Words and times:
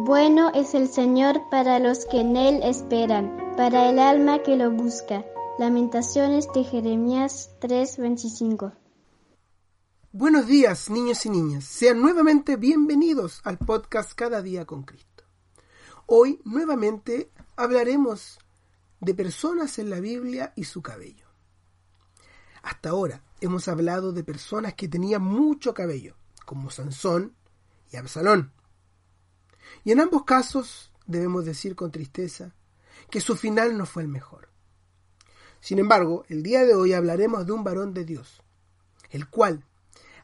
Bueno 0.00 0.52
es 0.54 0.74
el 0.74 0.88
Señor 0.88 1.50
para 1.50 1.80
los 1.80 2.06
que 2.06 2.20
en 2.20 2.36
Él 2.36 2.60
esperan, 2.62 3.36
para 3.56 3.90
el 3.90 3.98
alma 3.98 4.44
que 4.44 4.56
lo 4.56 4.70
busca. 4.70 5.24
Lamentaciones 5.58 6.46
de 6.54 6.62
Jeremías 6.62 7.50
3:25. 7.60 8.74
Buenos 10.12 10.46
días, 10.46 10.88
niños 10.88 11.26
y 11.26 11.30
niñas. 11.30 11.64
Sean 11.64 12.00
nuevamente 12.00 12.54
bienvenidos 12.54 13.40
al 13.42 13.58
podcast 13.58 14.12
Cada 14.12 14.40
día 14.40 14.66
con 14.66 14.84
Cristo. 14.84 15.24
Hoy 16.06 16.40
nuevamente 16.44 17.32
hablaremos 17.56 18.38
de 19.00 19.14
personas 19.14 19.80
en 19.80 19.90
la 19.90 19.98
Biblia 19.98 20.52
y 20.54 20.62
su 20.62 20.80
cabello. 20.80 21.26
Hasta 22.62 22.90
ahora 22.90 23.24
hemos 23.40 23.66
hablado 23.66 24.12
de 24.12 24.22
personas 24.22 24.74
que 24.74 24.86
tenían 24.86 25.22
mucho 25.22 25.74
cabello, 25.74 26.14
como 26.46 26.70
Sansón 26.70 27.34
y 27.90 27.96
Absalón. 27.96 28.52
Y 29.84 29.92
en 29.92 30.00
ambos 30.00 30.24
casos 30.24 30.92
debemos 31.06 31.44
decir 31.44 31.74
con 31.74 31.90
tristeza 31.90 32.54
que 33.10 33.20
su 33.20 33.36
final 33.36 33.76
no 33.76 33.86
fue 33.86 34.02
el 34.02 34.08
mejor. 34.08 34.48
Sin 35.60 35.78
embargo, 35.78 36.24
el 36.28 36.42
día 36.42 36.64
de 36.64 36.74
hoy 36.74 36.92
hablaremos 36.92 37.46
de 37.46 37.52
un 37.52 37.64
varón 37.64 37.94
de 37.94 38.04
Dios, 38.04 38.42
el 39.10 39.28
cual, 39.28 39.64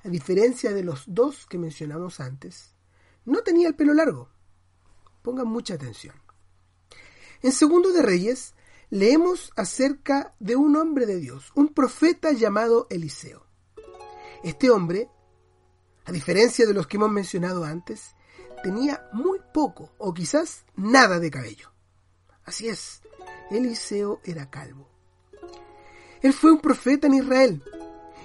a 0.05 0.09
diferencia 0.09 0.73
de 0.73 0.85
los 0.85 1.05
dos 1.07 1.47
que 1.47 1.59
mencionamos 1.59 2.21
antes, 2.21 2.75
no 3.25 3.43
tenía 3.43 3.69
el 3.69 3.75
pelo 3.75 3.95
largo. 3.95 4.29
Pongan 5.23 5.49
mucha 5.49 5.74
atención. 5.74 6.15
En 7.43 7.52
Segundo 7.52 7.93
de 7.93 8.02
Reyes 8.02 8.55
leemos 8.91 9.52
acerca 9.57 10.35
de 10.38 10.57
un 10.57 10.77
hombre 10.77 11.07
de 11.07 11.19
Dios, 11.19 11.51
un 11.55 11.69
profeta 11.69 12.33
llamado 12.33 12.87
Eliseo. 12.91 13.47
Este 14.43 14.71
hombre, 14.71 15.09
a 16.05 16.13
diferencia 16.13 16.66
de 16.66 16.74
los 16.74 16.87
que 16.87 16.99
hemos 16.99 17.11
mencionado 17.11 17.65
antes, 17.65 18.15
tenía 18.64 19.06
muy 19.12 19.41
poco 19.52 19.92
o 19.98 20.14
quizás 20.14 20.64
nada 20.74 21.20
de 21.20 21.30
cabello. 21.30 21.70
Así 22.46 22.66
es, 22.66 23.02
Eliseo 23.51 24.21
era 24.24 24.48
calvo. 24.48 24.88
Él 26.23 26.32
fue 26.32 26.51
un 26.51 26.60
profeta 26.60 27.06
en 27.06 27.15
Israel 27.15 27.62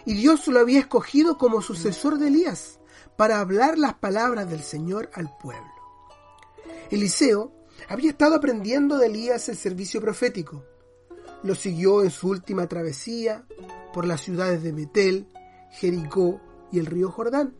y 0.05 0.13
Dios 0.13 0.47
lo 0.47 0.61
había 0.61 0.79
escogido 0.79 1.37
como 1.37 1.61
sucesor 1.61 2.17
de 2.17 2.29
Elías 2.29 2.79
para 3.17 3.41
hablar 3.41 3.77
las 3.77 3.95
palabras 3.95 4.49
del 4.49 4.63
Señor 4.63 5.11
al 5.13 5.29
pueblo. 5.37 5.73
Eliseo 6.89 7.51
había 7.89 8.11
estado 8.11 8.35
aprendiendo 8.35 8.97
de 8.97 9.07
Elías 9.07 9.49
el 9.49 9.57
servicio 9.57 9.99
profético. 9.99 10.63
Lo 11.43 11.53
siguió 11.53 12.01
en 12.01 12.11
su 12.11 12.29
última 12.29 12.65
travesía 12.67 13.45
por 13.93 14.07
las 14.07 14.21
ciudades 14.21 14.63
de 14.63 14.71
Betel, 14.71 15.27
Jericó 15.71 16.39
y 16.71 16.79
el 16.79 16.85
río 16.85 17.11
Jordán. 17.11 17.55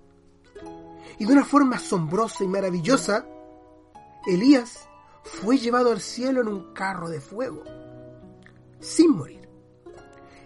Y 1.20 1.25
de 1.25 1.34
una 1.34 1.45
forma 1.45 1.75
asombrosa 1.75 2.44
y 2.44 2.48
maravillosa, 2.48 3.28
Elías 4.25 4.88
fue 5.23 5.58
llevado 5.58 5.92
al 5.92 6.00
cielo 6.00 6.42
en 6.42 6.48
un 6.48 6.73
carro 6.73 7.09
de 7.09 7.20
fuego, 7.20 7.64
sin 8.80 9.11
morir. 9.11 9.50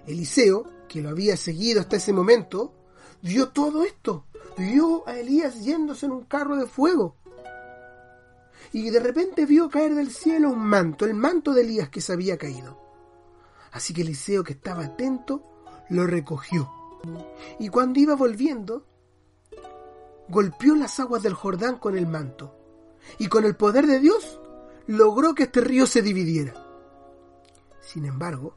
Eliseo, 0.05 0.65
que 0.89 1.01
lo 1.01 1.09
había 1.09 1.37
seguido 1.37 1.79
hasta 1.79 1.97
ese 1.97 2.11
momento, 2.11 2.73
vio 3.21 3.49
todo 3.49 3.83
esto, 3.83 4.25
vio 4.57 5.07
a 5.07 5.17
Elías 5.17 5.63
yéndose 5.63 6.07
en 6.07 6.11
un 6.11 6.25
carro 6.25 6.57
de 6.57 6.65
fuego. 6.65 7.17
Y 8.71 8.89
de 8.89 8.99
repente 8.99 9.45
vio 9.45 9.69
caer 9.69 9.93
del 9.93 10.11
cielo 10.11 10.49
un 10.49 10.59
manto, 10.59 11.05
el 11.05 11.13
manto 11.13 11.53
de 11.53 11.61
Elías 11.61 11.89
que 11.89 12.01
se 12.01 12.13
había 12.13 12.37
caído. 12.37 12.81
Así 13.71 13.93
que 13.93 14.01
Eliseo, 14.01 14.43
que 14.43 14.53
estaba 14.53 14.85
atento, 14.85 15.43
lo 15.89 16.05
recogió. 16.07 16.71
Y 17.59 17.69
cuando 17.69 17.99
iba 17.99 18.15
volviendo, 18.15 18.85
golpeó 20.27 20.75
las 20.75 20.99
aguas 20.99 21.23
del 21.23 21.33
Jordán 21.33 21.77
con 21.77 21.97
el 21.97 22.07
manto. 22.07 22.55
Y 23.17 23.27
con 23.27 23.45
el 23.45 23.55
poder 23.55 23.87
de 23.87 23.99
Dios 23.99 24.39
logró 24.87 25.35
que 25.35 25.43
este 25.43 25.61
río 25.61 25.85
se 25.85 26.01
dividiera. 26.01 26.53
Sin 27.81 28.05
embargo, 28.05 28.55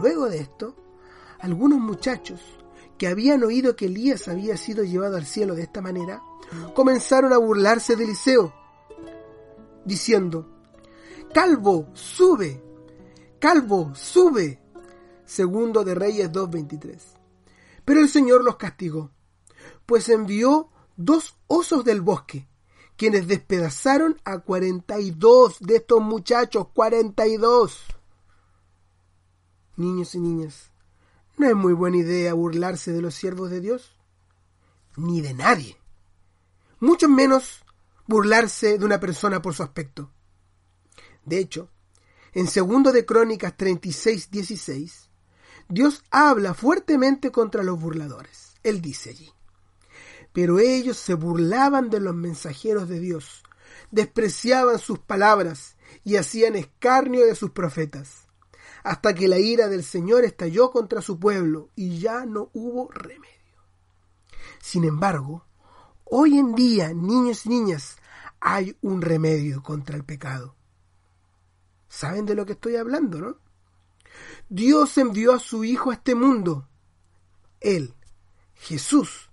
luego 0.00 0.28
de 0.28 0.38
esto, 0.38 0.76
algunos 1.40 1.78
muchachos 1.78 2.40
que 2.98 3.08
habían 3.08 3.42
oído 3.42 3.76
que 3.76 3.86
Elías 3.86 4.28
había 4.28 4.56
sido 4.56 4.84
llevado 4.84 5.16
al 5.16 5.24
cielo 5.24 5.54
de 5.54 5.62
esta 5.62 5.80
manera, 5.80 6.22
comenzaron 6.74 7.32
a 7.32 7.38
burlarse 7.38 7.96
de 7.96 8.04
Eliseo, 8.04 8.52
diciendo, 9.84 10.46
Calvo, 11.32 11.88
sube, 11.94 12.62
Calvo, 13.40 13.94
sube. 13.94 14.60
Segundo 15.24 15.82
de 15.84 15.94
Reyes 15.94 16.30
2.23. 16.30 16.98
Pero 17.84 18.00
el 18.00 18.08
Señor 18.08 18.44
los 18.44 18.56
castigó, 18.56 19.12
pues 19.86 20.08
envió 20.08 20.68
dos 21.00 21.36
osos 21.46 21.84
del 21.84 22.02
bosque, 22.02 22.46
quienes 22.96 23.26
despedazaron 23.26 24.20
a 24.24 24.40
42 24.40 25.58
de 25.60 25.76
estos 25.76 26.02
muchachos, 26.02 26.68
42. 26.74 27.86
Niños 29.76 30.14
y 30.14 30.20
niñas, 30.20 30.70
¿no 31.38 31.48
es 31.48 31.56
muy 31.56 31.72
buena 31.72 31.96
idea 31.96 32.34
burlarse 32.34 32.92
de 32.92 33.00
los 33.00 33.14
siervos 33.14 33.50
de 33.50 33.60
Dios? 33.60 33.96
Ni 34.96 35.22
de 35.22 35.32
nadie. 35.32 35.78
Mucho 36.80 37.08
menos 37.08 37.64
burlarse 38.06 38.76
de 38.76 38.84
una 38.84 39.00
persona 39.00 39.40
por 39.40 39.54
su 39.54 39.62
aspecto. 39.62 40.10
De 41.24 41.38
hecho, 41.38 41.70
en 42.34 42.46
segundo 42.46 42.92
de 42.92 43.06
Crónicas 43.06 43.56
36, 43.56 44.30
16, 44.30 45.08
Dios 45.68 46.04
habla 46.10 46.52
fuertemente 46.52 47.32
contra 47.32 47.62
los 47.62 47.80
burladores. 47.80 48.54
Él 48.62 48.82
dice 48.82 49.10
allí, 49.10 49.32
pero 50.32 50.58
ellos 50.58 50.96
se 50.96 51.14
burlaban 51.14 51.90
de 51.90 52.00
los 52.00 52.14
mensajeros 52.14 52.88
de 52.88 53.00
Dios, 53.00 53.42
despreciaban 53.90 54.78
sus 54.78 54.98
palabras 54.98 55.76
y 56.04 56.16
hacían 56.16 56.56
escarnio 56.56 57.26
de 57.26 57.34
sus 57.34 57.50
profetas 57.50 58.28
hasta 58.82 59.14
que 59.14 59.28
la 59.28 59.38
ira 59.38 59.68
del 59.68 59.84
Señor 59.84 60.24
estalló 60.24 60.70
contra 60.70 61.02
su 61.02 61.18
pueblo 61.18 61.70
y 61.74 61.98
ya 61.98 62.24
no 62.26 62.50
hubo 62.52 62.90
remedio. 62.90 63.28
Sin 64.60 64.84
embargo, 64.84 65.44
hoy 66.04 66.38
en 66.38 66.54
día, 66.54 66.92
niños 66.92 67.46
y 67.46 67.50
niñas, 67.50 67.96
hay 68.40 68.76
un 68.80 69.02
remedio 69.02 69.62
contra 69.62 69.96
el 69.96 70.04
pecado. 70.04 70.56
¿Saben 71.88 72.24
de 72.24 72.34
lo 72.34 72.46
que 72.46 72.52
estoy 72.52 72.76
hablando, 72.76 73.18
no? 73.18 73.38
Dios 74.48 74.96
envió 74.98 75.34
a 75.34 75.38
su 75.38 75.64
Hijo 75.64 75.90
a 75.90 75.94
este 75.94 76.14
mundo. 76.14 76.68
Él, 77.60 77.94
Jesús, 78.54 79.29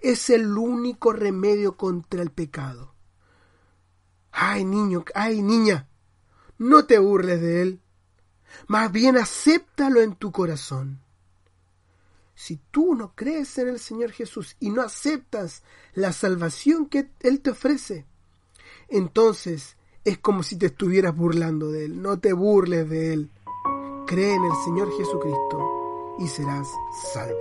es 0.00 0.30
el 0.30 0.56
único 0.56 1.12
remedio 1.12 1.76
contra 1.76 2.22
el 2.22 2.30
pecado. 2.30 2.94
Ay, 4.32 4.64
niño, 4.64 5.04
ay, 5.14 5.42
niña, 5.42 5.88
no 6.58 6.86
te 6.86 6.98
burles 6.98 7.40
de 7.40 7.62
Él. 7.62 7.80
Más 8.66 8.90
bien 8.90 9.16
acéptalo 9.16 10.00
en 10.00 10.14
tu 10.16 10.32
corazón. 10.32 11.00
Si 12.34 12.56
tú 12.70 12.94
no 12.94 13.14
crees 13.14 13.56
en 13.58 13.68
el 13.68 13.78
Señor 13.78 14.10
Jesús 14.10 14.56
y 14.58 14.70
no 14.70 14.82
aceptas 14.82 15.62
la 15.94 16.12
salvación 16.12 16.86
que 16.86 17.10
Él 17.20 17.40
te 17.40 17.50
ofrece, 17.50 18.06
entonces 18.88 19.76
es 20.04 20.18
como 20.18 20.42
si 20.42 20.56
te 20.56 20.66
estuvieras 20.66 21.14
burlando 21.14 21.70
de 21.70 21.84
Él. 21.84 22.02
No 22.02 22.18
te 22.18 22.32
burles 22.32 22.88
de 22.88 23.12
Él. 23.12 23.30
Cree 24.06 24.34
en 24.34 24.44
el 24.44 24.56
Señor 24.64 24.90
Jesucristo 24.96 26.16
y 26.18 26.26
serás 26.26 26.68
salvo. 27.12 27.38